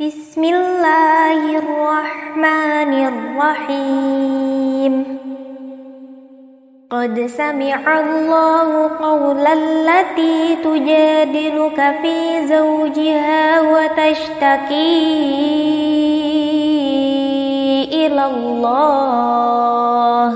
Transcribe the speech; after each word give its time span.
بسم 0.00 0.44
الله 0.44 1.58
الرحمن 1.58 2.92
الرحيم 3.06 5.16
قد 6.90 7.26
سمع 7.26 8.00
الله 8.00 8.90
قول 9.00 9.46
التي 9.46 10.56
تجادلك 10.56 11.94
في 12.02 12.46
زوجها 12.46 13.60
وتشتكي 13.60 15.02
إلى 17.92 18.26
الله 18.26 20.34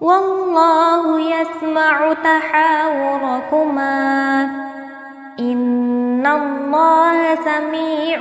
والله 0.00 1.20
يسمع 1.20 2.12
تحاوركما 2.24 4.65
إن 5.38 6.26
الله 6.26 7.34
سميع 7.34 8.20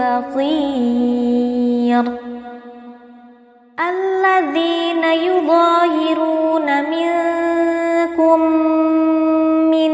بصير 0.00 2.02
الذين 3.88 5.04
يظاهرون 5.04 6.82
منكم 6.82 8.40
من 9.70 9.90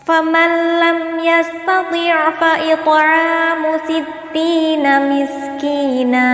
فمن 0.07 0.51
لم 0.81 0.99
يستطع 1.19 2.31
فإطعام 2.31 3.65
ستين 3.89 4.87
مسكيناً 5.11 6.25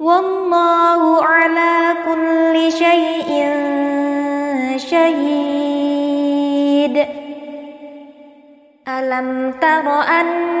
والله 0.00 1.24
على 1.24 1.94
كل 2.06 2.72
شيء 2.72 3.42
شهيد 4.76 7.06
الم 8.88 9.54
تر 9.60 9.86
ان 10.00 10.60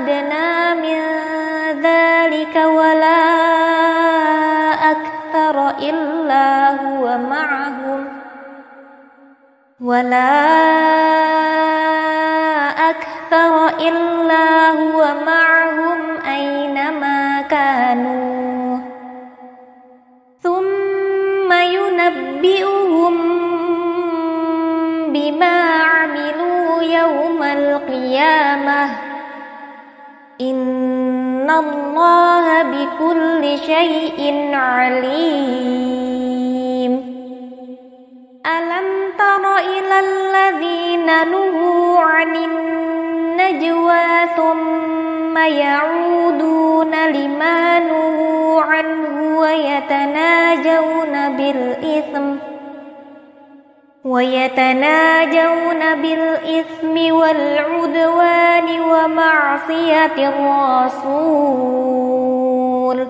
أدنى 0.00 0.74
من 0.74 1.00
ذلك 1.82 2.56
ولا 2.56 3.24
أكثر 4.90 5.70
إلا 5.70 6.68
هو 6.70 7.18
معهم 7.18 8.08
ولا 9.80 10.40
أكثر 12.90 13.68
إلا 13.68 14.70
هو 14.70 15.00
معهم 15.26 15.98
أينما 16.36 17.42
كانوا 17.42 18.78
ثم 20.40 21.50
ينبئهم 21.52 23.14
بما 25.12 25.62
عملوا 25.74 26.82
يوم 26.82 27.42
القيامه 27.42 29.09
إن 30.40 31.50
الله 31.50 32.62
بكل 32.62 33.58
شيء 33.58 34.50
عليم 34.52 35.60
ألم 38.46 38.88
تر 39.18 39.56
إلى 39.58 40.00
الذين 40.00 41.06
نهوا 41.06 41.98
عن 42.00 42.36
النجوى 42.36 44.28
ثم 44.36 45.38
يعودون 45.38 46.94
لما 47.08 47.78
نهوا 47.78 48.60
عنه 48.62 49.38
ويتناجون 49.40 51.36
بالإثم 51.36 52.49
ويتناجون 54.04 55.94
بالإثم 56.02 57.14
والعدوان 57.14 58.80
ومعصية 58.80 60.28
الرسول 60.28 63.06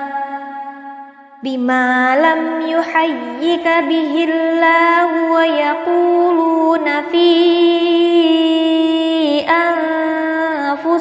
بما 1.44 2.16
لم 2.20 2.60
يحيك 2.68 3.68
به 3.84 4.24
الله 4.30 5.32
ويقولون 5.32 7.02
فيه 7.12 8.81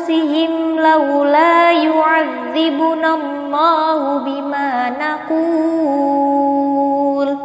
أنفسهم 0.09 0.79
لولا 0.79 1.71
يعذبنا 1.71 3.15
الله 3.15 4.17
بما 4.19 4.89
نقول 5.29 7.37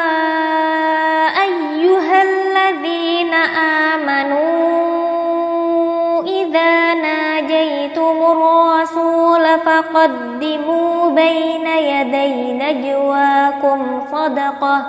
فقدموا 9.65 11.09
بين 11.09 11.67
يدي 11.67 12.53
نجواكم 12.53 14.03
صدقة 14.11 14.85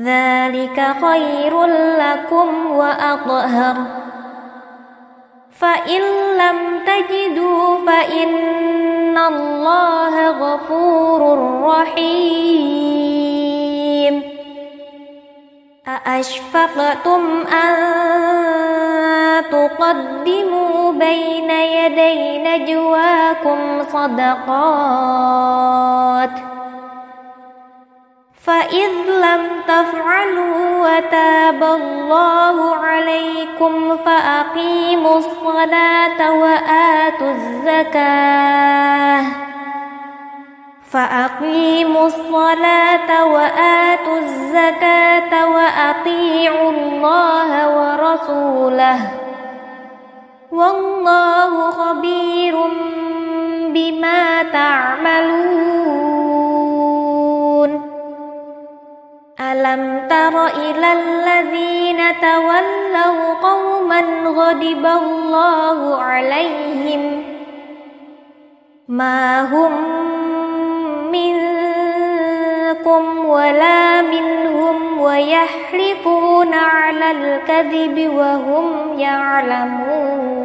ذلك 0.00 0.86
خير 1.02 1.64
لكم 1.98 2.48
وأطهر 2.70 3.76
فإن 5.52 6.02
لم 6.38 6.58
تجدوا 6.86 7.78
فإن 7.86 9.18
الله 9.18 10.28
غفور 10.30 11.38
رحيم 11.62 13.21
أأشفقتم 15.88 17.44
أن 17.66 17.74
تقدموا 19.50 20.92
بين 20.92 21.50
يدي 21.50 22.38
نجواكم 22.48 23.82
صدقات 23.92 26.30
فإذ 28.44 28.90
لم 29.22 29.48
تفعلوا 29.68 30.58
وتاب 30.80 31.62
الله 31.64 32.74
عليكم 32.76 33.96
فأقيموا 33.96 35.16
الصلاة 35.18 36.32
وآتوا 36.34 37.30
الزكاة 37.30 39.51
فأقيموا 40.92 42.06
الصلاة 42.06 43.24
وآتوا 43.26 44.18
الزكاة 44.18 45.46
وأطيعوا 45.48 46.70
الله 46.70 47.50
ورسوله 47.78 48.98
والله 50.52 51.70
خبير 51.70 52.54
بما 53.74 54.42
تعملون 54.42 55.80
ألم 59.40 60.00
تر 60.10 60.36
إلى 60.46 60.92
الذين 60.92 62.00
تولوا 62.20 63.34
قوما 63.42 64.00
غضب 64.26 64.86
الله 64.86 65.94
عليهم 65.96 67.22
ما 68.88 69.42
هم 69.42 70.02
منكم 71.12 73.04
ولا 73.26 74.02
منهم 74.02 75.00
ويحلفون 75.00 76.54
على 76.54 77.10
الكذب 77.10 78.12
وهم 78.16 78.98
يعلمون 79.00 80.42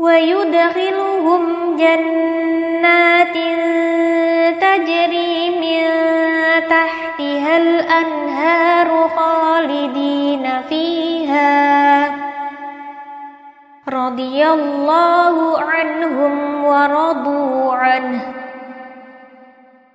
ويدخلهم 0.00 1.42
جنات 1.76 3.36
تجري 4.60 5.50
من 5.62 5.82
تحتها 6.74 7.54
الأنهار 7.56 8.88
خالدين 9.16 10.44
فيها 10.68 11.54
رضي 13.88 14.38
الله 14.48 15.36
عنهم 15.60 16.34
ورضوا 16.64 17.72
عنه 17.74 18.20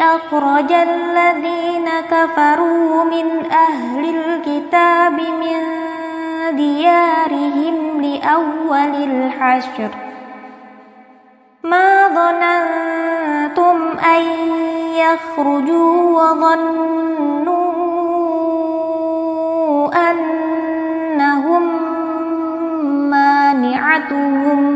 أخرج 0.01 0.71
الذين 0.71 1.85
كفروا 2.11 3.03
من 3.03 3.51
أهل 3.51 4.15
الكتاب 4.15 5.13
من 5.13 5.61
ديارهم 6.55 8.01
لأول 8.01 8.95
الحشر 9.09 9.89
ما 11.63 12.07
ظننتم 12.07 13.97
أن 14.15 14.21
يخرجوا 14.97 16.21
وظنوا 16.21 17.63
أنهم 20.11 21.63
مانعتهم 23.09 24.72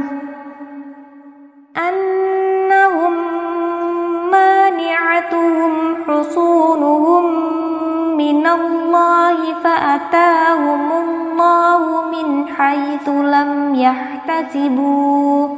الله 8.53 9.37
فأتاهم 9.63 10.91
الله 10.91 12.01
من 12.13 12.47
حيث 12.47 13.09
لم 13.09 13.75
يحتسبوا 13.75 15.49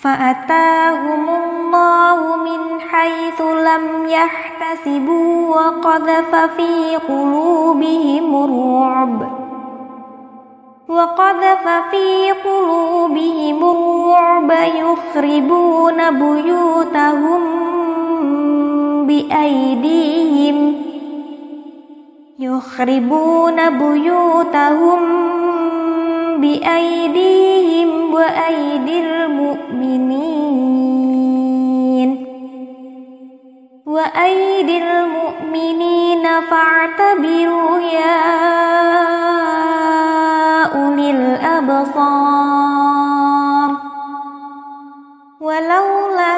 فأتاهم 0.00 1.26
الله 1.28 2.36
من 2.36 2.80
حيث 2.80 3.40
لم 3.40 4.08
يحتسبوا 4.08 5.48
وقذف 5.56 6.34
في 6.56 6.96
قلوبهم 6.96 8.44
الرعب 8.44 9.22
وقذف 10.88 11.68
في 11.90 12.32
قلوبهم 12.44 13.58
الرعب 13.70 14.50
يخربون 14.80 16.10
بيوتهم 16.18 17.40
بأيديهم 19.06 20.87
yukhribuna 22.38 23.70
buyutahum 23.74 25.00
biaidihim 26.40 28.14
wa 28.14 28.22
aidil 28.30 29.26
mu'minin 29.34 32.10
wa 33.90 34.06
aidil 34.14 34.90
mu'minin 35.18 36.22
fa'tabiru 36.22 37.78
ya 37.90 38.22
ulil 40.78 41.24
absar 41.42 43.70
walaula 45.42 46.30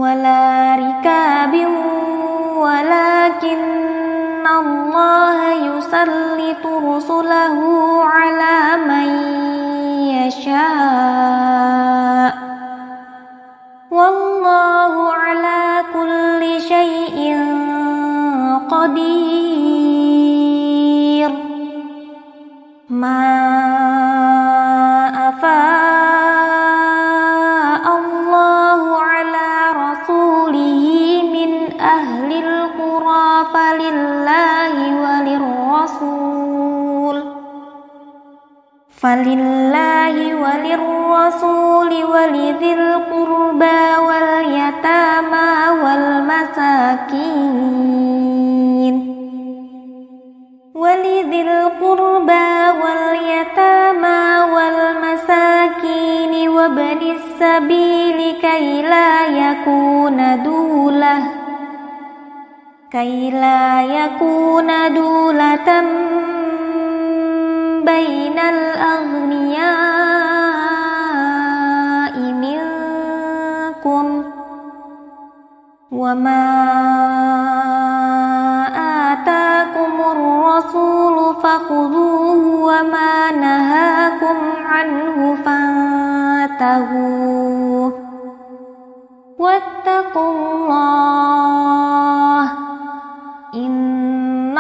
ولا 0.10 0.76
ركاب 0.76 1.68
ولكن 2.58 4.48
الله 4.60 5.38
يسلط 5.52 6.66
رسله 6.66 7.60
على 8.04 8.82
من 8.88 9.10
يشاء 10.16 11.49
Falillahi 39.00 40.36
walir 40.36 40.76
rasuli 40.84 42.04
walidhil 42.04 43.00
qurba 43.08 43.76
wal 44.04 44.44
yatama 44.44 45.44
wal 45.80 46.28
qurba 51.80 52.44
wal 52.76 53.06
yatama 53.24 54.16
wa 54.52 54.92
banis 56.76 57.24
sabili 57.40 58.36
kay 58.44 58.84
la 58.84 59.32
yakuna 59.32 60.44
dulah 60.44 61.24
kay 62.92 63.32
la 63.32 63.80
yakuna 63.80 64.92
dulatan 64.92 66.19
بين 67.86 68.40
الأغنياء 68.40 69.52
منكم 72.20 74.24
وما 75.92 76.46
آتاكم 79.12 79.92
الرسول 80.12 81.36
فخذوه 81.36 82.66
وما 82.66 83.32
نهاكم 83.32 84.38
عنه 84.66 85.36
فانتهوا 85.46 87.92
واتقوا 89.40 90.32
الله 90.32 92.69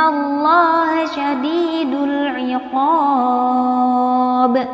الله 0.07 1.05
شديد 1.05 1.93
العقاب 2.03 4.67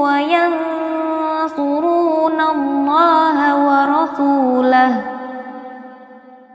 وينصرون 0.00 2.40
الله 2.40 3.38
ورسوله 3.66 5.04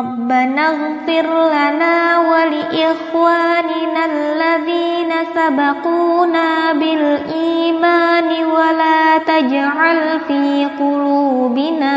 ربنا 0.00 0.66
اغفر 0.68 1.28
لنا 1.48 2.18
ولإخواننا 2.30 4.02
الذين 4.06 5.12
سبقونا 5.36 6.72
بالإيمان 6.72 8.28
ولا 8.46 9.18
تجعل 9.18 10.20
في 10.28 10.68
قلوبنا 10.78 11.96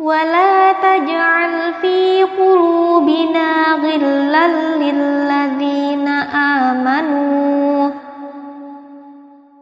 ولا 0.00 0.72
تجعل 0.72 1.74
في 1.82 2.24
قلوبنا 2.24 3.48
غلا 3.82 4.46
للذين 4.76 6.08
آمنوا 6.58 7.90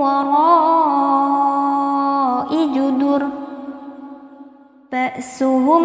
وراء 0.00 2.66
جدر 2.74 3.28
بأسهم 4.92 5.82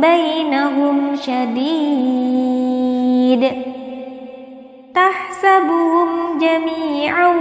بينهم 0.00 1.14
شديد 1.14 3.52
تحسبهم 4.94 6.38
جميعا 6.38 7.34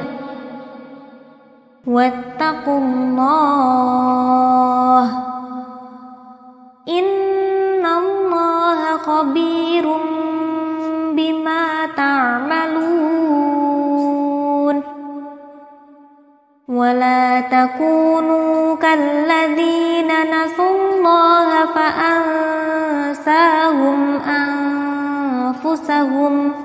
واتقوا 1.87 2.77
الله 2.85 5.05
إن 6.99 7.85
الله 8.01 8.79
خبير 9.07 9.85
بما 11.17 11.65
تعملون 11.97 14.75
ولا 16.67 17.41
تكونوا 17.41 18.75
كالذين 18.77 20.11
نسوا 20.33 20.71
الله 20.77 21.65
فأنساهم 21.65 24.17
أنفسهم 24.43 26.64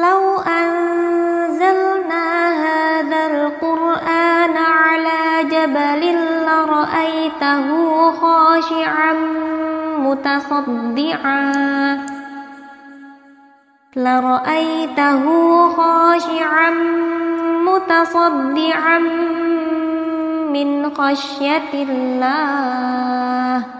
لو 0.00 0.38
أنزلنا 0.40 2.50
هذا 2.62 3.26
القرآن 3.26 4.56
على 4.56 5.44
جبل 5.48 6.14
لرأيته 6.46 7.66
خاشعا 8.12 9.12
متصدعا 9.98 11.52
لرأيته 13.96 15.24
خاشعا 15.68 16.70
متصدعا 17.68 18.98
من 20.52 20.94
خشية 20.94 21.72
الله 21.74 23.79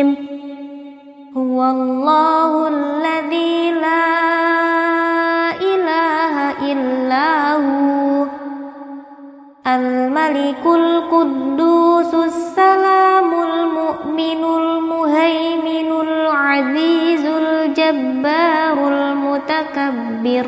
الرجيم 0.00 1.32
هو 1.36 1.58
الله 1.70 2.50
الذي 2.68 3.72
لا 3.72 4.38
إله 5.60 6.64
إلا 6.72 7.52
هو 7.54 8.26
الملك 9.66 10.66
القدوس 10.66 12.14
السلام 12.14 13.30
المؤمن 13.48 14.44
المهيمن 14.44 16.00
العزيز 16.08 17.24
الجبار 17.26 18.88
المتكبر 18.88 20.46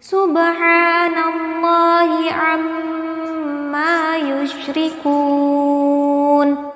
سبحان 0.00 1.14
الله 1.30 2.08
عما 2.32 4.16
يشركون 4.16 6.75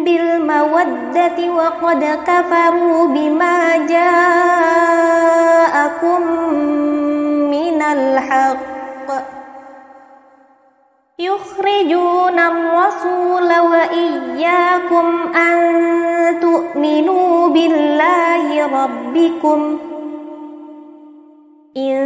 بالمودة 0.05 1.39
وقد 1.51 2.01
كفروا 2.29 3.01
بما 3.07 3.77
جاءكم 3.87 6.21
من 7.55 7.81
الحق 7.81 9.25
يخرجون 11.19 12.39
الرسول 12.39 13.59
وإياكم 13.71 15.05
أن 15.35 15.59
تؤمنوا 16.39 17.47
بالله 17.49 18.47
ربكم 18.67 19.77
إن 21.77 21.97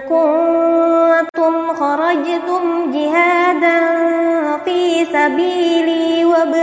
كنتم 0.00 1.74
خرجتم 1.74 2.90
جهادا 2.92 3.80
في 4.64 5.04
سبيلي 5.04 5.99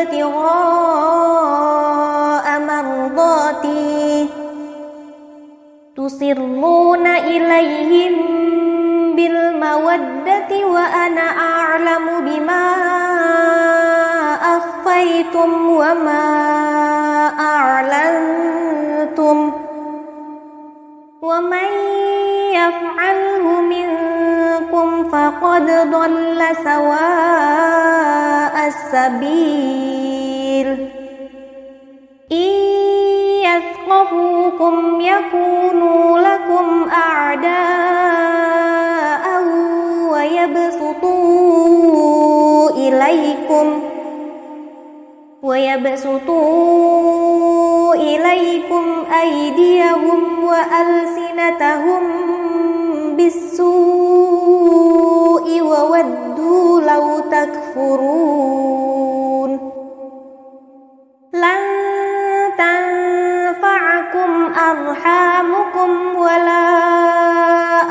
ابتغاء 0.02 2.46
مرضاتي 2.70 4.30
تصرون 5.98 7.08
إليهم 7.08 8.16
بالمودة 9.16 10.66
وأنا 10.74 11.22
أعلم 11.50 12.06
بما 12.26 12.66
أخفيتم 14.56 15.70
وما 15.70 16.26
أعلنتم 17.40 19.52
ومن 21.22 21.68
يفعله 22.52 23.62
منكم 23.62 25.10
فقد 25.10 25.66
ضل 25.92 26.42
سواء 26.64 28.27
السبيل 28.65 30.67
إن 32.32 32.78
يثقفوكم 33.46 35.02
يكونوا 35.02 36.20
لكم 36.20 36.89
أعداء 36.89 39.46
ويبسطوا 40.12 42.70
إليكم 42.70 43.80
ويبسطوا 45.43 47.96
إليكم 47.96 48.84
أيديهم 49.24 50.43
وألسنتهم 50.43 52.02
بالسوء 53.17 55.62
وود 55.62 56.27
وَدُّوا 56.48 56.80
لَوْ 56.82 57.20
تَكْفُرُونَ 57.20 59.60
لَن 61.34 61.78
تَنفَعَكُمْ 62.58 64.54
أَرْحَامُكُمْ 64.72 66.16
وَلَا 66.16 66.78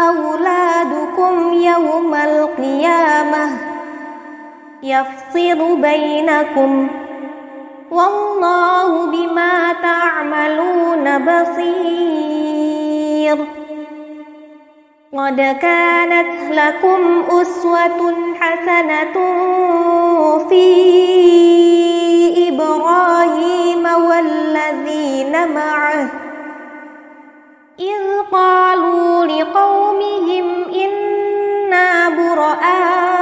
أَوْلَادُكُمْ 0.08 1.52
يَوْمَ 1.52 2.14
الْقِيَامَةِ 2.14 3.50
يَفْصِلُ 4.82 5.76
بَيْنَكُمْ 5.80 6.88
وَاللَّهُ 7.90 9.06
بِمَا 9.06 9.72
تَعْمَلُونَ 9.72 11.18
بَصِيرٌ 11.28 13.65
قد 15.20 15.36
كانت 15.36 16.34
لكم 16.50 17.22
أسوة 17.30 18.12
حسنة 18.40 19.12
في 20.48 20.88
إبراهيم 22.48 23.86
والذين 24.04 25.32
معه 25.54 26.08
إذ 27.80 28.20
قالوا 28.32 29.24
لقومهم 29.24 30.64
إنا 30.74 32.08
برآء 32.08 33.15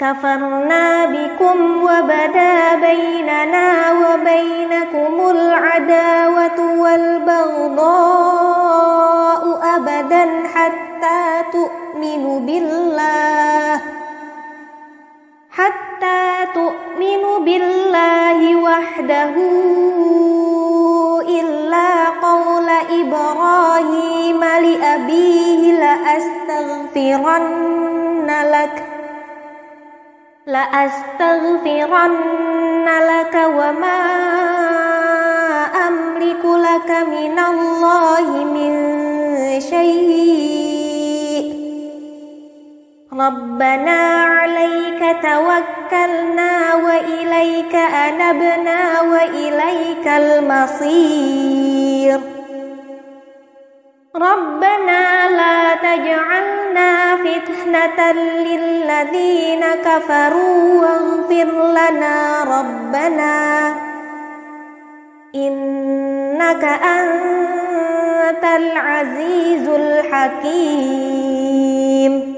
كفرنا 0.00 1.06
بكم 1.06 1.82
وبدا 1.82 2.74
بيننا 2.74 3.70
وبينكم 3.92 5.26
العداوة 5.30 6.72
والبغضاء 6.82 9.42
أبدا 9.76 10.26
حتى 10.54 11.42
تؤمنوا 11.52 12.40
بالله 12.40 13.80
حتى 15.50 16.22
تؤمنوا 16.54 17.38
بالله 17.38 18.56
وحده 18.56 19.34
إلا 21.40 22.08
قول 22.22 22.68
إبراهيم 23.00 24.40
لأبيه 24.44 25.72
لأستغفرن 25.72 28.26
لك 28.30 28.97
لأستغفرن 30.48 32.88
لك 32.88 33.34
وما 33.56 34.00
أملك 35.88 36.44
لك 36.44 36.90
من 37.08 37.38
الله 37.38 38.44
من 38.44 38.72
شيء 39.60 40.68
ربنا 43.12 44.00
عليك 44.22 45.00
توكلنا 45.22 46.74
وإليك 46.74 47.74
أنبنا 47.74 49.00
وإليك 49.00 50.06
المصير 50.08 51.87
ربنا 54.18 55.30
لا 55.30 55.74
تجعلنا 55.74 57.16
فتنة 57.16 58.12
للذين 58.42 59.64
كفروا 59.84 60.80
واغفر 60.82 61.70
لنا 61.70 62.44
ربنا 62.44 63.36
إنك 65.34 66.64
أنت 66.64 68.44
العزيز 68.44 69.68
الحكيم 69.68 72.37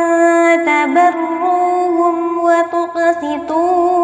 تبروهم 0.67 2.39
وتقسطوهم 2.39 3.96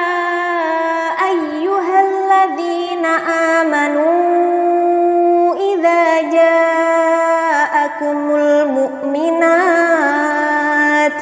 آمنوا 3.65 5.57
إذا 5.75 6.05
جاءكم 6.23 8.31
المؤمنات 8.35 11.13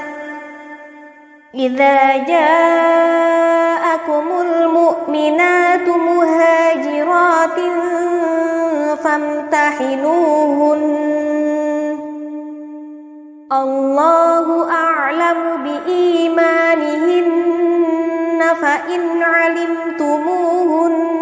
إذا 1.54 2.16
جاءكم 2.16 4.24
المؤمنات 4.40 5.88
مهاجرات 5.88 7.60
فامتحنوهن 9.04 10.82
الله 13.52 14.70
أعلم 14.72 15.64
بإيمانهن 15.64 18.42
فإن 18.62 19.22
علمتموهن 19.22 21.21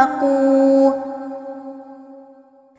فاتقوا 0.00 0.90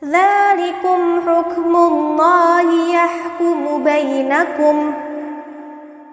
ذلكم 0.04 1.20
حكم 1.28 1.76
الله 1.76 2.90
يحكم 2.94 3.84
بينكم 3.84 4.92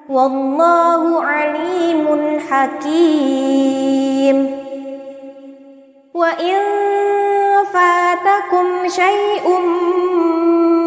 والله 0.09 1.23
عليم 1.23 2.39
حكيم 2.49 4.59
وإن 6.13 6.57
فاتكم 7.73 8.87
شيء 8.87 9.59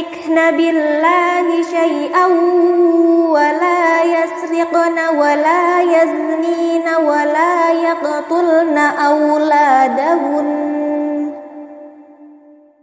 يشركن 0.00 0.56
بالله 0.56 1.48
شيئا 1.62 2.26
ولا 3.28 4.02
يسرقن 4.02 4.98
ولا 5.16 5.80
يزنين 5.80 6.86
ولا 7.04 7.70
يقتلن 7.70 8.78
أولادهن 8.78 10.50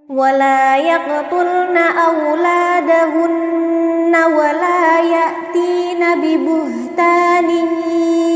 ولا 0.09 0.75
يقتلن 0.77 1.77
أولادهن 1.77 4.15
ولا 4.37 4.99
يأتين 4.99 6.03
ببهتان 6.21 7.49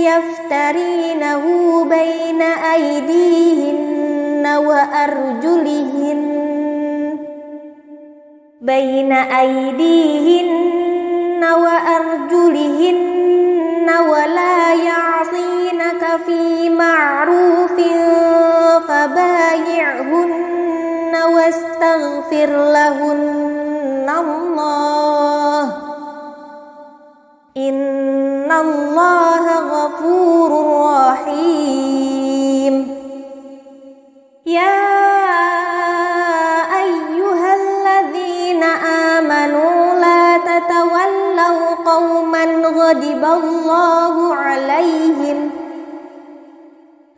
يفترينه 0.02 1.44
بين 1.90 2.42
أيديهن 2.42 4.48
وأرجلهن 4.58 6.51
بين 8.62 9.12
أيديهن 9.12 11.46
وأرجلهن 11.46 13.90
ولا 14.10 14.74
يعصينك 14.74 16.04
في 16.26 16.70
معروف 16.70 17.82
فبايعهن 18.88 21.16
واستغفر 21.36 22.72
لهن 22.72 24.08
الله 24.20 25.64
إن 27.58 28.52
الله 28.52 29.46
غفور 29.60 30.52
رحيم 30.86 33.02
يا 34.46 35.11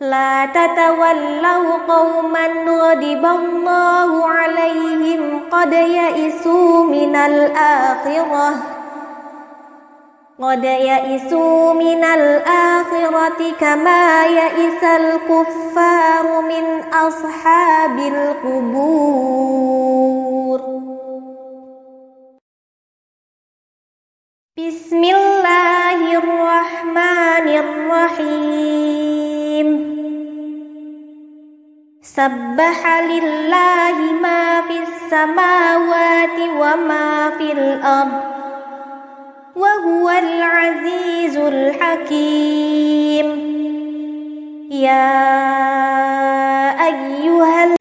لا 0.03 0.45
تتولوا 0.45 1.77
قوما 1.87 2.47
غضب 2.47 3.25
الله 3.25 4.27
عليهم 4.29 5.49
قد 5.51 5.73
يئسوا 5.73 6.83
من 6.83 7.15
الآخرة 7.15 8.53
قد 10.41 10.63
يئسوا 10.63 11.73
من 11.73 12.03
الآخرة 12.03 13.51
كما 13.59 14.25
يئس 14.25 14.83
الكفار 14.83 16.41
من 16.41 16.79
أصحاب 16.93 17.99
القبور 17.99 20.61
بسم 24.57 25.03
الله 25.03 26.15
الرحمن 26.17 27.47
الرحيم 27.63 29.32
الرحيم 29.65 30.83
سبح 32.01 32.99
لله 33.11 33.97
ما 34.21 34.61
في 34.67 34.77
السماوات 34.87 36.37
وما 36.59 37.29
في 37.37 37.47
الأرض 37.51 38.21
وهو 39.55 40.09
العزيز 40.09 41.37
الحكيم 41.37 43.53
يا 44.71 45.29
أيها 46.87 47.73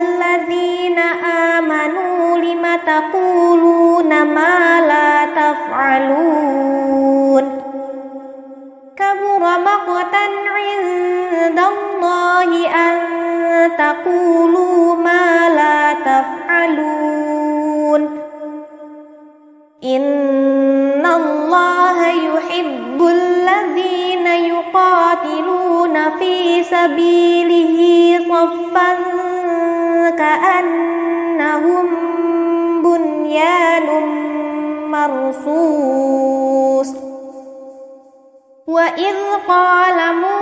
تقولوا 13.92 14.84
ما 14.94 15.48
لا 15.48 15.92
تفعلون 15.92 18.18
إن 19.84 21.06
الله 21.06 22.06
يحب 22.08 23.02
الذين 23.06 24.26
يقاتلون 24.26 26.10
في 26.18 26.62
سبيله 26.62 27.78
صفا 28.28 28.92
كأنهم 30.10 31.86
بنيان 32.82 33.86
مرصوص 34.88 36.88
وإذ 38.68 39.16
قال 39.48 40.14
موسى 40.16 40.41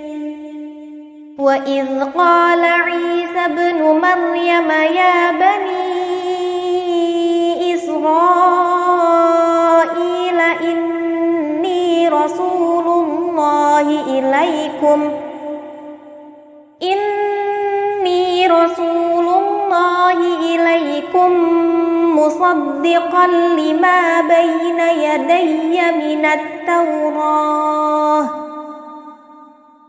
وإذ 1.41 1.87
قال 2.17 2.61
عيسى 2.63 3.39
ابن 3.45 3.81
مريم 3.83 4.71
يا 4.71 5.31
بني 5.31 6.13
إسرائيل 7.75 10.39
إني 10.61 12.09
رسول 12.09 12.85
الله 12.87 14.01
إليكم 14.07 15.11
إني 16.83 18.47
رسول 18.47 19.25
الله 19.27 20.17
إليكم 20.39 21.31
مصدقا 22.19 23.27
لما 23.27 24.21
بين 24.21 24.79
يدي 24.79 25.81
من 25.91 26.25
التوراه 26.25 28.50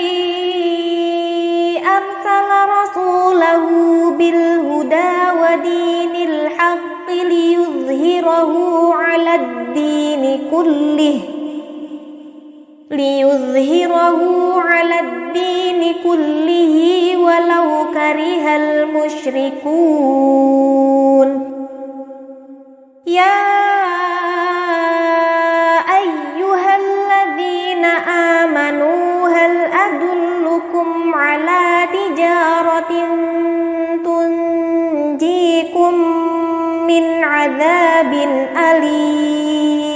أرسل 1.98 2.48
رسوله 2.76 3.64
بالهدى 4.10 5.12
ودين 5.42 6.14
الحق 6.28 7.08
ليظهره 7.10 8.52
على 8.94 9.34
الدين 9.34 10.22
كله 10.50 11.16
ليظهره 12.90 14.20
على 14.62 15.00
الدين 15.00 15.94
كله 16.02 16.76
ولو 17.16 17.86
كره 17.92 18.56
المشركون 18.56 21.28
يا 23.06 23.46
أيها 25.98 26.76
الذين 26.76 27.84
آمنوا 28.38 29.28
هل 29.28 29.56
أدلكم 29.86 31.14
على 31.14 31.88
تجارة 31.92 32.92
تنجيكم 34.04 35.94
من 36.88 37.24
عذاب 37.24 38.12
أليم 38.58 39.95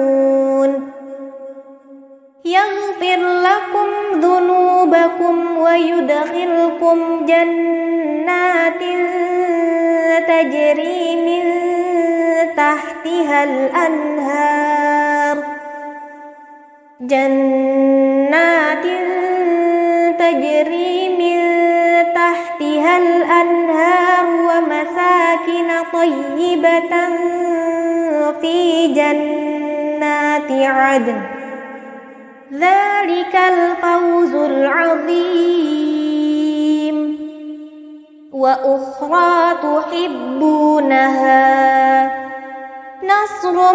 يغفر 2.45 3.41
لكم 3.41 4.19
ذنوبكم 4.19 5.57
ويدخلكم 5.57 7.25
جنات 7.25 8.81
تجري 10.27 11.15
من 11.25 11.45
تحتها 12.57 13.43
الأنهار 13.43 15.37
جنات 17.01 18.83
تجري 20.19 20.97
من 21.09 21.37
تحتها 22.13 22.97
الأنهار 22.97 24.25
ومساكن 24.25 25.89
طيبة 25.93 27.05
في 28.41 28.87
جنات 28.93 30.51
عدن 30.51 31.40
ذلك 32.53 33.35
الفوز 33.35 34.33
العظيم 34.35 37.17
وأخرى 38.31 39.57
تحبونها 39.63 41.31
نصر 43.03 43.73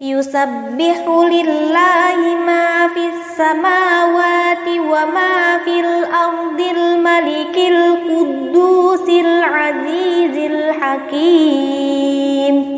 يسبح 0.00 1.04
لله 1.08 2.36
ما 2.48 2.88
في 2.94 3.02
السماوات 3.14 4.66
وما 4.78 5.58
في 5.64 5.80
الأرض 5.80 6.60
الملك 6.60 7.56
القدوس 7.58 9.08
العزيز 9.08 10.36
الحكيم 10.50 12.77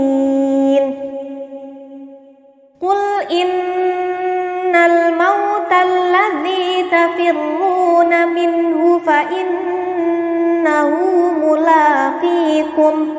قل 2.81 2.97
إن 3.31 4.75
الموت 4.75 5.71
الذي 5.81 6.85
تفرون 6.91 8.27
منه 8.27 8.99
فإنه 8.99 10.99
ملاقيكم 11.45 13.15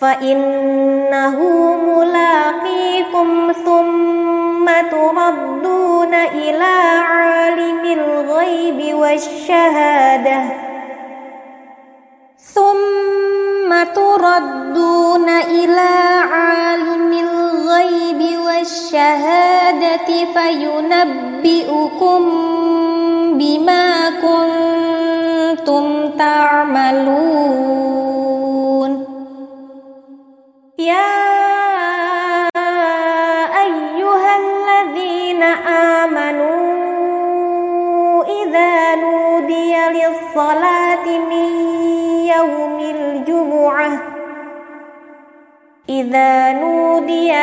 فإنه 0.00 1.36
ملاقيكم 1.86 3.52
ثم 3.64 4.66
تردون 4.90 6.14
إلى 6.14 6.72
عالم 7.02 7.84
الغيب 7.84 8.94
والشهادة 8.98 10.40
ثم 12.38 13.19
ثم 13.70 13.84
تردون 13.94 15.28
إلى 15.28 15.80
عالم 16.32 17.12
الغيب 17.12 18.38
والشهادة 18.46 20.06
فينبئكم 20.06 22.22
بما 23.38 23.90
كنتم 24.22 26.10
تعملون 26.18 28.90
يا 30.78 31.49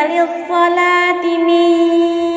للصلاة 0.07 1.37
من 1.37 1.89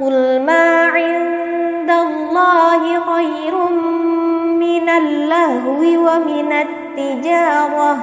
قل 0.00 0.40
ما 0.46 0.86
عند 0.96 1.90
الله 1.90 2.84
خير 3.00 3.56
من 4.64 4.88
اللهو 4.88 5.80
ومن 6.06 6.52
التجارة 6.52 7.96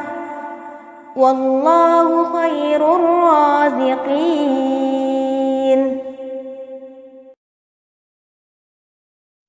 والله 1.16 2.10
خير 2.34 2.96
الرازقين 2.96 5.82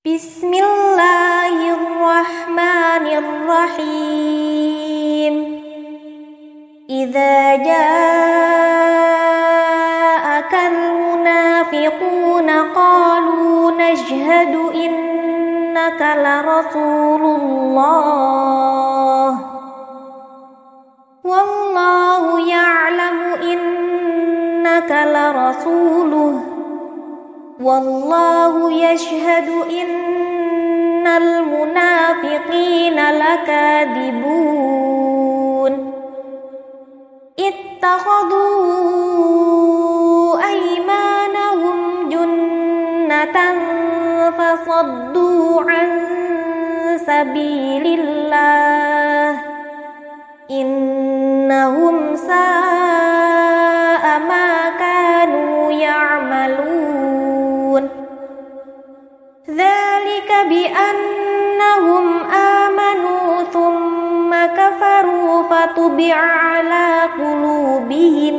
بسم 0.09 0.53
الله 0.55 1.57
الرحمن 1.76 3.05
الرحيم 3.22 5.34
إذا 6.90 7.57
جاء 7.57 9.07
المنافقون 11.75 12.51
قالوا 12.75 13.71
نشهد 13.71 14.57
إنك 14.75 16.01
لرسول 16.16 17.23
الله 17.25 19.39
والله 21.25 22.49
يعلم 22.49 23.21
إنك 23.43 25.07
لرسوله 25.14 26.41
والله 27.62 28.73
يشهد 28.73 29.49
إن 29.73 31.07
المنافقين 31.07 32.95
لكاذبون 33.11 35.93
اتخذوا 37.39 37.89
فصدوا 43.19 45.51
عن 45.71 45.89
سبيل 47.07 47.87
الله 48.01 49.33
إنهم 50.51 52.16
ساء 52.16 54.05
ما 54.23 54.51
كانوا 54.79 55.73
يعملون 55.73 57.83
ذلك 59.51 60.31
بأنهم 60.49 62.07
آمنوا 62.31 63.31
ثم 63.53 64.31
كفروا 64.55 65.43
فطبع 65.43 66.14
على 66.14 66.89
قلوبهم 67.21 68.37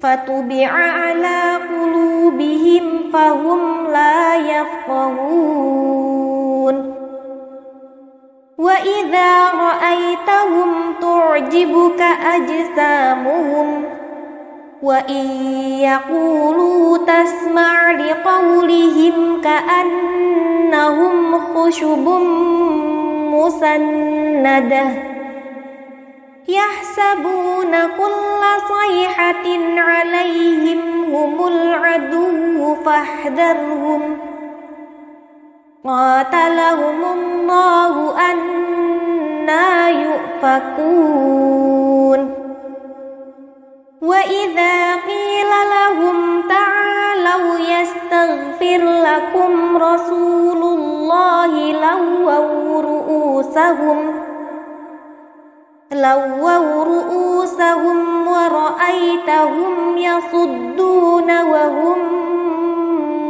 فطبع 0.00 0.68
على 0.68 1.40
قلوبهم 1.56 2.97
فهم 3.12 3.86
لا 3.86 4.36
يفقهون 4.36 6.94
وإذا 8.58 9.50
رأيتهم 9.52 10.94
تعجبك 11.02 12.00
أجسامهم 12.26 13.84
وإن 14.82 15.26
يقولوا 15.80 16.98
تسمع 16.98 17.90
لقولهم 17.92 19.40
كأنهم 19.40 21.38
خشب 21.38 22.08
مسنده 23.34 25.17
يحسبون 26.48 27.70
كل 27.98 28.40
صيحة 28.74 29.46
عليهم 29.78 31.04
هم 31.14 31.46
العدو 31.48 32.74
فاحذرهم 32.74 34.18
قاتلهم 35.86 37.04
الله 37.14 38.14
أنا 38.32 39.88
يؤفكون 39.88 42.34
وإذا 44.02 44.94
قيل 44.96 45.50
لهم 45.70 46.42
تعالوا 46.48 47.58
يستغفر 47.58 48.82
لكم 48.84 49.76
رسول 49.76 50.62
الله 50.62 51.72
لووا 51.72 52.80
رؤوسهم 52.82 54.27
لووا 55.92 56.84
رؤوسهم 56.84 58.28
ورأيتهم 58.28 59.98
يصدون 59.98 61.38
وهم 61.42 61.98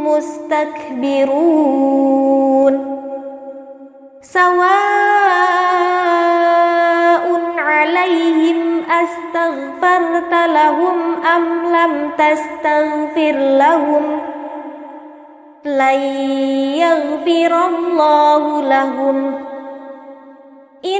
مستكبرون 0.07 2.73
سواء 4.21 4.69
عليهم 7.57 8.79
أستغفرت 8.91 10.33
لهم 10.47 11.23
أم 11.35 11.63
لم 11.63 12.11
تستغفر 12.17 13.35
لهم 13.39 14.21
لن 15.65 15.99
يغفر 16.83 17.67
الله 17.67 18.61
لهم 18.61 19.35
إن 20.85 20.99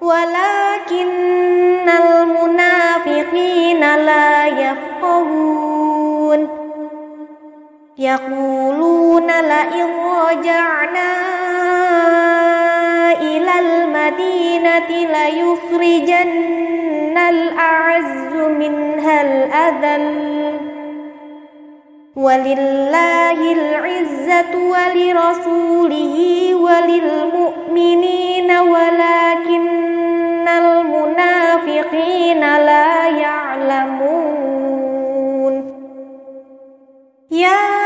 ولكن 0.00 1.88
المنافقين 1.88 3.80
لا 3.80 4.46
يفقهون 4.46 6.48
يقولون 7.98 9.26
لئن 9.40 9.86
رجعنا 10.28 11.16
إلى 13.12 13.60
المدينة 13.60 14.88
ليخرجن 14.88 17.18
الأعز 17.18 18.32
منها 18.34 19.22
الأذل 19.22 20.75
ولله 22.16 23.52
العزة 23.52 24.52
ولرسوله 24.56 26.16
وللمؤمنين 26.54 28.50
ولكن 28.50 30.48
المنافقين 30.48 32.40
لا 32.40 33.08
يعلمون 33.08 35.64
يا 37.30 37.85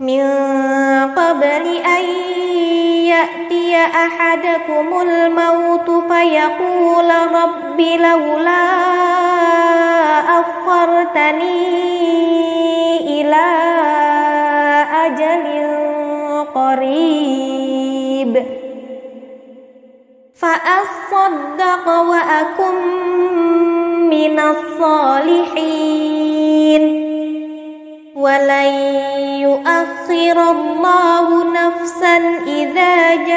من 0.00 0.20
قبل 1.16 1.66
أن 1.78 2.04
يأتي 3.12 3.76
أحدكم 3.76 5.00
الموت 5.08 5.90
فيقول 6.12 7.10
رب 7.34 7.80
لولا 7.80 8.66
أخرتني 10.40 11.86
إلى 13.20 13.46
أجل 14.92 15.44
قريب 16.54 18.46
فأصدق 20.34 21.88
وأكن 22.02 22.74
من 24.10 24.40
الصالحين 24.40 27.15
ولن 28.16 28.72
يؤخر 29.36 30.50
الله 30.50 31.28
نفسا 31.52 32.16
إذا 32.46 33.14
جاء 33.14 33.36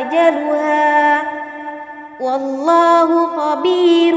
أجلها 0.00 1.22
والله 2.20 3.26
خبير 3.26 4.16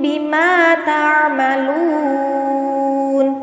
بما 0.00 0.74
تعملون 0.74 3.42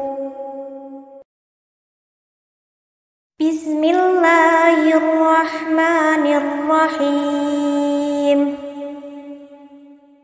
بسم 3.42 3.84
الله 3.84 4.98
الرحمن 4.98 6.26
الرحيم 6.26 8.65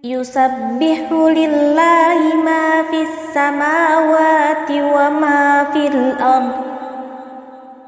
يسبح 0.04 1.12
لله 1.12 2.36
ما 2.46 2.84
في 2.92 3.02
السماوات 3.02 4.72
وما 4.72 5.64
في 5.74 5.88
الأرض 5.88 6.52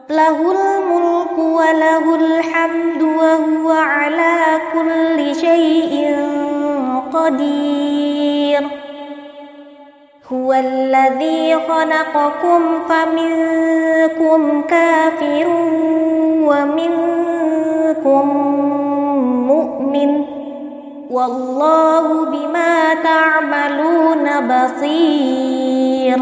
له 0.09 0.38
الملك 0.51 1.38
وله 1.38 2.16
الحمد 2.16 3.01
وهو 3.01 3.72
على 3.72 4.38
كل 4.74 5.36
شيء 5.36 6.16
قدير 7.14 8.61
هو 10.32 10.53
الذي 10.53 11.55
خلقكم 11.70 12.61
فمنكم 12.89 14.61
كافر 14.61 15.47
ومنكم 16.47 18.28
مؤمن 19.47 20.42
والله 21.14 22.26
بما 22.26 22.93
تعملون 23.03 24.26
بصير 24.51 26.20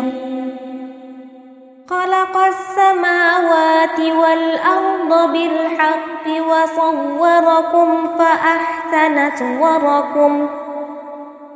خلق 1.89 2.37
السماوات 2.37 3.99
والأرض 3.99 5.31
بالحق 5.31 6.25
وصوركم 6.51 7.89
فأحسن 8.19 9.15
صوركم 9.39 10.33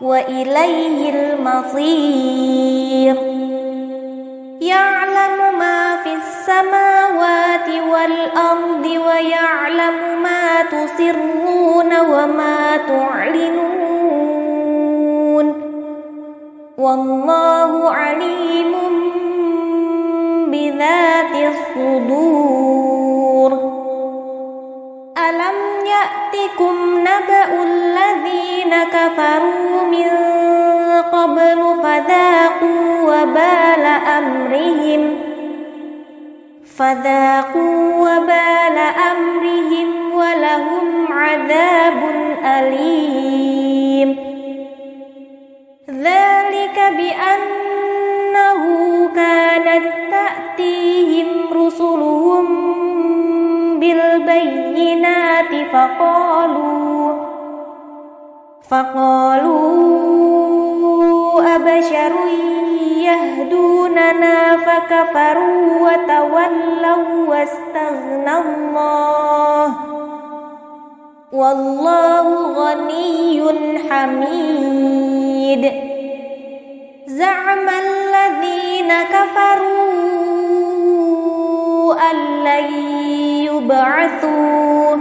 وإليه 0.02 1.00
المصير 1.12 3.16
يعلم 4.62 5.40
ما 5.60 5.85
السماوات 6.46 7.70
والأرض 7.90 8.86
ويعلم 8.86 9.98
ما 10.24 10.62
تسرون 10.64 12.00
وما 12.00 12.78
تعلنون 12.78 15.62
والله 16.78 17.90
عليم 17.90 18.72
بذات 20.52 21.52
الصدور 21.54 23.52
ألم 25.18 25.58
يأتكم 25.96 26.76
نبأ 27.00 27.50
الذين 27.64 28.84
كفروا 28.94 29.84
من 29.84 30.10
قبل 31.12 31.62
فذاقوا 31.84 33.06
وبال 33.06 33.86
أمرهم 34.18 35.35
فذاقوا 36.78 37.88
وبال 38.00 38.78
أمرهم 39.12 40.12
ولهم 40.14 41.14
عذاب 41.14 42.02
أليم 42.46 44.10
ذلك 45.90 46.78
بأنه 46.98 48.64
كانت 49.16 49.86
تأتيهم 50.12 51.30
رسلهم 51.54 52.46
بالبينات 53.80 55.52
فقالوا 55.74 57.26
فقالوا 58.70 60.55
بشر 61.58 62.14
يهدوننا 62.98 64.58
فكفروا 64.58 65.80
وتولوا 65.82 67.28
واستغنى 67.30 68.38
الله 68.38 69.74
والله 71.32 72.28
غني 72.52 73.80
حميد 73.90 75.72
زعم 77.08 77.70
الذين 77.70 78.90
كفروا 79.04 79.96
أن 82.12 82.16
لن 82.44 82.74
يبعثوا 83.50 84.92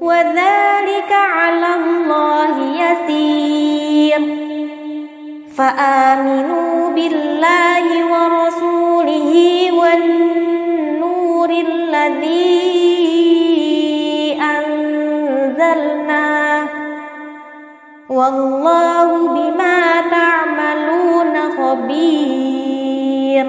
وذلك 0.00 1.12
على 1.12 1.66
الله 1.74 2.82
يسير 2.82 4.20
فآمنوا 5.56 6.90
بالله 6.94 8.06
ورسوله 8.06 9.34
والنور 9.82 11.50
الذي 11.50 12.50
أنزلناه 14.42 16.49
والله 18.10 19.28
بما 19.28 19.80
تعملون 20.10 21.34
خبير 21.58 23.46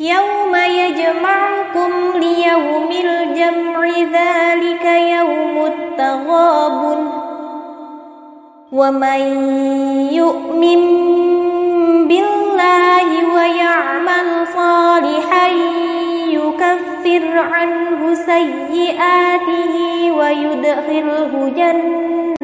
يوم 0.00 0.54
يجمعكم 0.56 1.90
ليوم 2.14 2.88
الجمع 3.04 3.88
ذلك 4.12 4.84
يوم 5.18 5.64
التغابن 5.66 7.08
ومن 8.72 9.20
يؤمن 10.14 10.82
بالله 12.08 13.08
ويعمل 13.34 14.28
صالحا 14.54 15.46
يكفر 16.28 17.38
عنه 17.38 18.14
سيئاته 18.14 19.74
ويدخله 20.12 21.52
جنة 21.56 22.41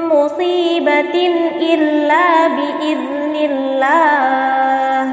مصيبة 0.09 1.33
إلا 1.73 2.47
بإذن 2.47 3.35
الله 3.35 5.03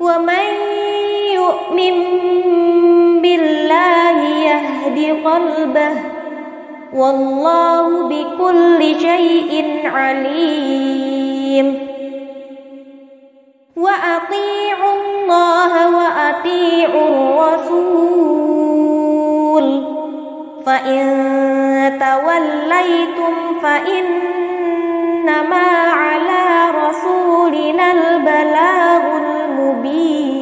ومن 0.00 0.52
يؤمن 1.52 1.94
بالله 3.22 4.18
يهد 4.48 4.98
قلبه 5.28 5.92
والله 6.94 7.84
بكل 8.12 8.80
شيء 9.00 9.52
عليم 9.84 11.66
وأطيعوا 13.76 14.92
الله 15.00 15.72
وأطيعوا 15.98 17.06
الرسول 17.14 19.66
فإن 20.66 21.04
توليتم 22.04 23.34
فإنما 23.62 25.66
على 25.92 26.46
رسولنا 26.82 27.86
البلاغ 27.92 29.02
المبين 29.24 30.41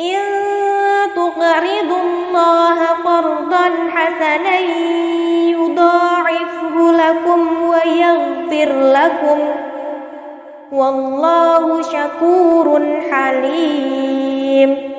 إن 0.00 0.22
تقرضوا 1.16 2.02
الله 2.04 2.80
قرضا 3.04 3.70
حسنا 3.90 4.58
يضاعفه 5.46 6.74
لكم 6.76 7.46
ويغفر 7.68 8.72
لكم 8.94 9.38
والله 10.72 11.82
شكور 11.82 12.82
حليم 13.10 14.95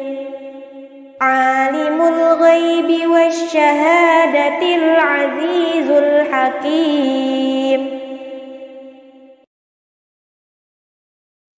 عالم 1.22 2.02
الغيب 2.02 3.10
والشهادة 3.10 4.76
العزيز 4.76 5.90
الحكيم 5.92 7.90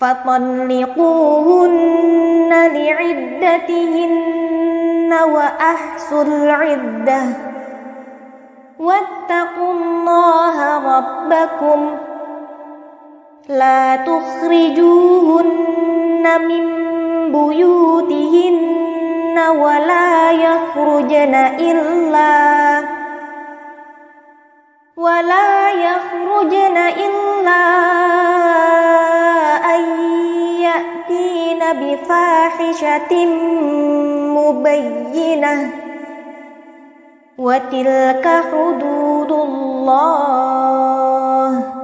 فطلقوهن 0.00 2.50
لعدتهن 2.50 5.12
وأحصوا 5.22 6.22
العدة 6.22 7.22
واتقوا 8.78 9.72
الله 9.72 10.56
ربكم 10.98 11.90
لا 13.48 13.96
تخرجوهن 13.96 16.24
من 16.48 16.64
بيوتهن 17.32 19.38
ولا 19.50 20.30
يخرجن 20.30 21.34
إلا 21.34 22.34
ولا 24.96 25.70
يخرجن 25.72 26.76
إلا 26.76 27.50
أن 29.76 29.80
يأتين 30.60 31.60
بفاحشة 31.72 33.26
مبينة 34.34 35.70
وتلك 37.38 38.28
حدود 38.52 39.32
الله 39.32 41.83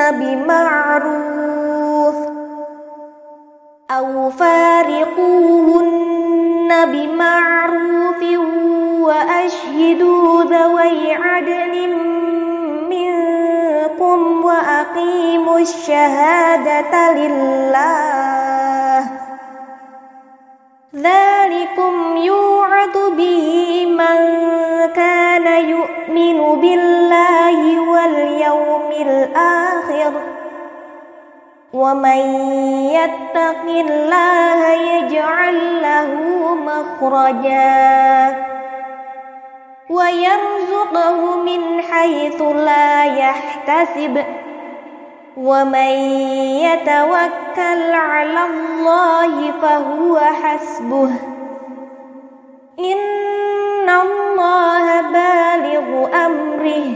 بمعروف 0.00 2.14
أو 3.90 4.30
فارقوهن 4.30 6.68
بمعروف 6.86 8.20
وأشهدوا 9.04 10.42
ذوي 10.44 11.12
عدل 11.14 11.96
منكم 12.90 14.44
وأقيموا 14.44 15.58
الشهادة 15.58 17.12
لله 17.12 18.43
ذلكم 20.94 22.16
يوعد 22.16 22.98
به 23.16 23.48
من 23.86 24.16
كان 24.94 25.66
يؤمن 25.68 26.60
بالله 26.60 27.80
واليوم 27.80 28.90
الآخر 29.00 30.12
ومن 31.72 32.18
يتق 32.94 33.64
الله 33.68 34.66
يجعل 34.72 35.82
له 35.82 36.14
مخرجا 36.54 38.44
ويرزقه 39.90 41.36
من 41.36 41.80
حيث 41.82 42.42
لا 42.42 43.04
يحتسب 43.04 44.22
ومن 45.36 45.94
يتوكل 46.64 47.82
على 47.92 48.38
الله 48.44 49.50
فهو 49.62 50.18
حسبه 50.18 51.10
إن 52.78 53.90
الله 53.90 55.00
بالغ 55.02 56.08
أمره 56.26 56.92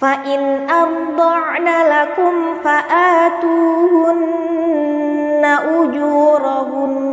فإن 0.00 0.70
أرضعن 0.70 1.64
لكم 1.90 2.54
فآتوهن 2.64 5.58
أجورهن 5.64 7.11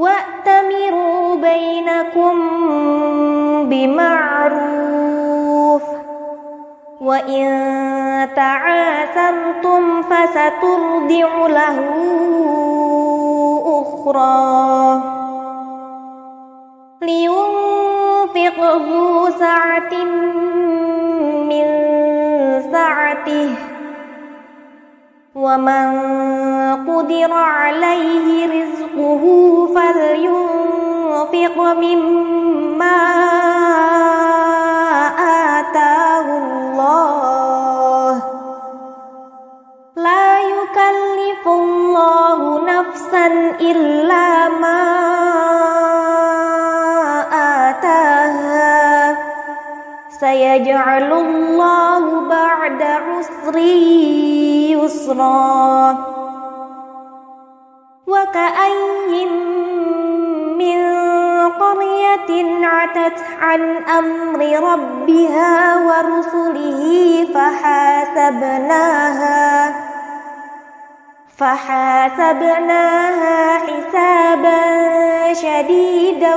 وأتمروا 0.00 1.34
بينكم 1.34 2.34
بمعروف 3.68 5.82
وإن 7.00 7.70
تعاسرتم 8.36 10.02
فسترضع 10.02 11.46
له 11.46 11.80
أخرى 13.64 15.02
لينفق 17.02 18.58
ذو 18.76 19.30
سعة 19.30 20.04
من 21.48 21.66
سعته 22.72 23.50
ومن 25.34 25.90
قدر 26.88 27.32
عليه 27.32 28.46
رزقه 28.46 29.22
فلينفق 29.74 31.56
مما 31.58 33.00
آتاه 35.60 36.38
الله 36.38 38.22
لا 39.96 40.40
يكلف 40.40 41.46
الله 41.48 42.60
نفسا 42.60 43.26
إلا 43.60 44.48
ما 44.48 44.86
سيجعل 50.30 51.12
الله 51.12 52.20
بعد 52.28 52.82
عسر 52.82 53.58
يسرا 54.76 55.96
وكأي 58.06 59.28
من 60.58 60.80
قرية 61.50 62.30
عتت 62.66 63.18
عن 63.40 63.60
أمر 63.76 64.70
ربها 64.72 65.58
ورسله 65.78 66.82
فحاسبناها 67.34 69.40
فحاسبناها 71.40 73.34
حسابا 73.58 74.62
شديدا 75.34 76.34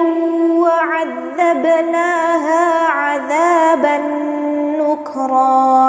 وعذبناها 0.62 2.88
عذابا 2.92 3.98
نكرا 4.80 5.84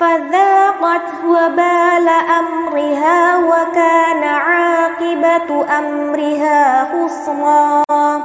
فذاقت 0.00 1.10
وبال 1.26 2.08
امرها 2.38 3.20
وكان 3.36 4.22
عاقبه 4.24 5.78
امرها 5.78 6.62
خسرا 6.84 8.22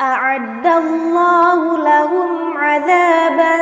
اعد 0.00 0.66
الله 0.66 1.76
لهم 1.78 2.58
عذابا 2.58 3.56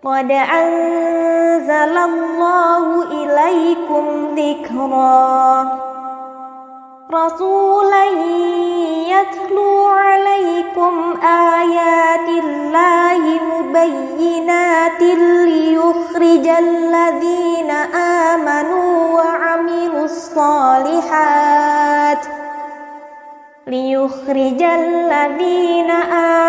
قد 0.05 0.31
أنزل 0.31 1.97
الله 1.97 3.03
إليكم 3.03 4.05
ذكرًا 4.35 5.82
رسولا 7.13 8.05
يتلو 9.13 9.85
عليكم 9.87 10.93
آيات 11.57 12.27
الله 12.43 13.21
مبينات 13.53 15.01
ليخرج 15.47 16.45
الذين 16.47 17.71
آمنوا 18.01 18.93
وعملوا 19.13 20.03
الصالحات 20.03 22.25
ليخرج 23.67 24.61
الذين 24.63 25.91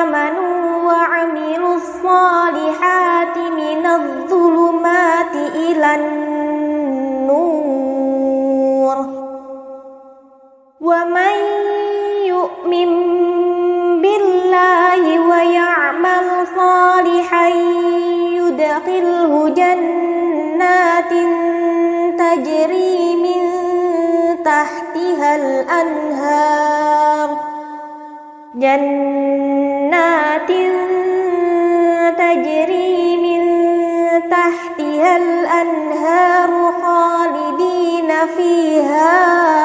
آمنوا 0.03 0.83
وعملوا 0.93 1.75
الصالحات 1.75 3.39
من 3.39 3.87
الظلمات 3.87 5.35
إلى 5.37 5.95
النور 5.95 7.84
ومن 10.85 11.37
يؤمن 12.25 12.91
بالله 14.03 15.05
ويعمل 15.21 16.27
صالحا 16.57 17.49
يدخله 18.33 19.49
جنات 19.49 21.13
تجري 22.19 23.17
من 23.25 23.43
تحتها 24.45 25.37
الأنهار 25.37 27.29
جنات 28.55 30.51
تجري 32.19 33.01
من 33.27 33.41
تحتها 34.31 35.17
الأنهار 35.17 36.51
خالدين 36.83 38.09
فيها 38.37 39.64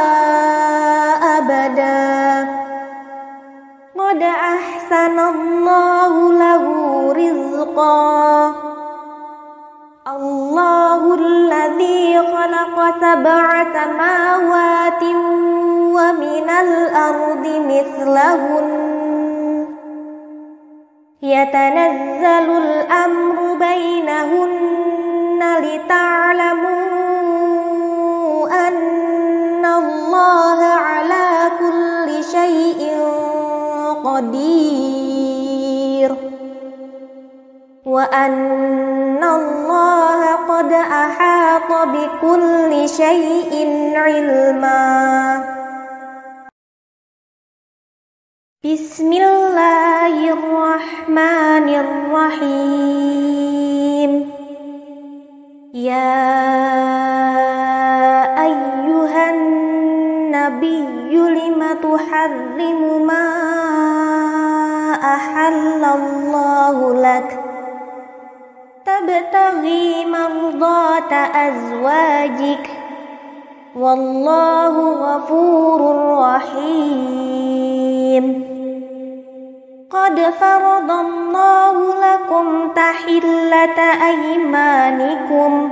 أحسن 4.90 5.20
الله 5.20 6.34
له 6.34 6.64
رزقا 7.24 8.54
الله 10.16 11.14
الذي 11.14 12.18
خلق 12.20 12.78
سبع 13.02 13.46
سماوات 13.74 15.04
ومن 15.98 16.48
الأرض 16.50 17.46
مثلهن 17.46 18.70
يتنزل 21.22 22.48
الأمر 22.58 23.54
بينهن 23.60 25.42
لتعلموا 25.64 26.80
أن 28.68 29.66
الله 29.66 30.64
على 30.66 31.29
قدير 34.20 36.12
وأن 37.86 39.24
الله 39.24 40.22
قد 40.52 40.72
أحاط 41.04 41.88
بكل 41.94 42.72
شيء 42.90 43.54
علما 43.96 45.00
بسم 48.66 49.12
الله 49.14 50.16
الرحمن 50.36 51.68
الرحيم 51.84 54.12
يا 55.74 56.40
أزواجك 71.36 72.70
والله 73.76 74.76
غفور 74.94 76.06
رحيم 76.20 78.50
قد 79.92 80.20
فرض 80.20 80.92
الله 80.92 81.78
لكم 81.80 82.70
تحلة 82.76 83.80
أيمانكم 84.12 85.70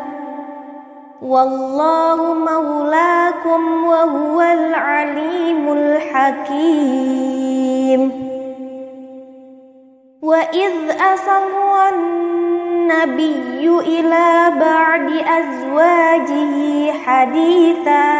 والله 1.21 2.33
مولاكم 2.33 3.83
وهو 3.83 4.41
العليم 4.41 5.73
الحكيم 5.73 8.27
وإذ 10.21 10.91
أسر 11.13 11.47
النبي 12.91 13.79
إلى 13.79 14.51
بعد 14.59 15.09
أزواجه 15.11 16.91
حديثا 16.91 18.15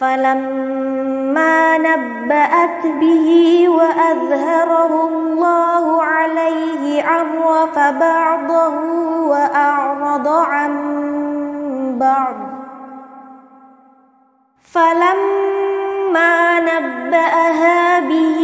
فلما 0.00 1.78
نبأت 1.78 2.86
به 3.00 3.28
وأظهره 3.68 5.08
الله 5.08 6.02
عليه 6.04 7.02
عرف 7.04 7.78
بعضه 7.78 8.74
وأعرض 9.26 10.28
عن 10.28 10.72
بعض 12.00 12.34
فلما 14.72 16.60
نبأها 16.60 18.00
به 18.00 18.38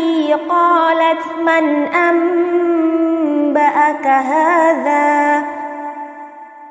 قالت 0.48 1.24
من 1.47 1.86
أم 1.86 3.15
نبأك 3.56 4.06
هذا 4.06 5.42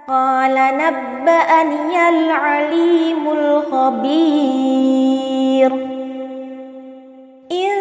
قال 0.08 0.54
نبأني 0.56 2.10
العليم 2.10 3.28
الخبير 3.28 5.74
إن 7.52 7.72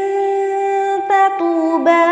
تتوبا 1.08 2.04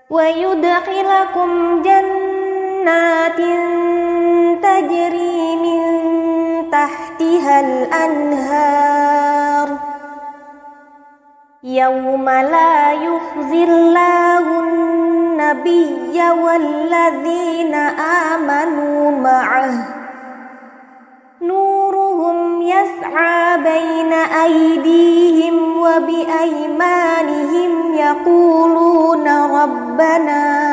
ويدخلكم 0.09 1.81
جنات 1.81 3.37
تجري 4.63 5.55
من 5.55 5.93
تحتها 6.71 7.59
الأنهار 7.59 9.86
يوم 11.69 12.29
لا 12.29 12.91
يخزي 12.91 13.63
الله 13.63 14.59
النبي 14.59 16.21
والذين 16.41 17.75
آمنوا 18.35 19.11
معه 19.11 19.71
نورهم 21.41 22.61
يسعى 22.61 23.57
بين 23.57 24.13
أيديهم 24.13 25.77
وبأيمانهم 25.81 27.93
يقولون 27.95 29.27
ربنا 29.29 30.67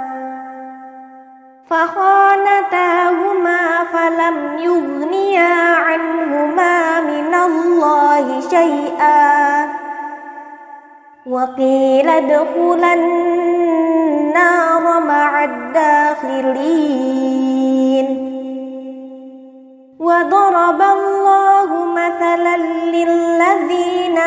فخانتاهما 1.71 3.59
فلم 3.93 4.57
يغنيا 4.57 5.55
عنهما 5.73 7.01
من 7.01 7.33
الله 7.33 8.39
شيئا 8.49 9.69
وقيل 11.29 12.09
ادخلا 12.09 12.93
النار 12.93 14.99
مع 14.99 15.43
الداخلين 15.43 18.31
وضرب 19.99 20.81
الله 20.81 21.85
مثلا 21.85 22.57
للذين 22.91 24.17